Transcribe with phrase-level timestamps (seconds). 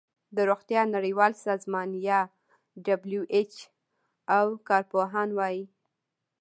[0.35, 2.19] د روغتیا نړیوال سازمان یا
[2.85, 3.53] ډبلیو ایچ
[4.37, 5.63] او کار پوهان وايي